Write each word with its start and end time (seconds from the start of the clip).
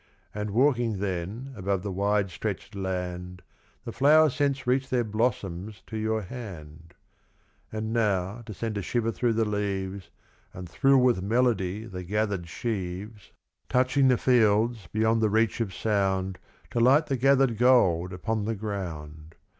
And 0.33 0.49
walking 0.49 0.97
then 0.97 1.53
above 1.55 1.83
the 1.83 1.91
wide 1.91 2.31
stretched 2.31 2.73
land 2.73 3.43
The 3.85 3.91
flower 3.91 4.31
scents 4.31 4.65
reach 4.65 4.89
their 4.89 5.03
blossoms 5.03 5.83
to 5.85 5.95
your 5.95 6.23
hand; 6.23 6.95
And 7.71 7.93
now 7.93 8.41
to 8.47 8.53
send 8.55 8.79
a 8.79 8.81
shiver 8.81 9.11
through 9.11 9.33
the 9.33 9.45
leaves 9.45 10.09
And 10.55 10.67
thrill 10.67 10.97
with 10.97 11.21
melody 11.21 11.85
the 11.85 12.01
gathered 12.03 12.49
sheaves. 12.49 13.31
Touching 13.69 14.07
the 14.07 14.17
fields 14.17 14.87
beyond 14.91 15.21
the 15.21 15.29
reach 15.29 15.61
of 15.61 15.71
sound 15.71 16.39
To 16.71 16.79
light 16.79 17.05
the 17.05 17.15
gathered 17.15 17.59
gold 17.59 18.11
upon 18.11 18.45
the 18.45 18.55
ground. 18.55 19.35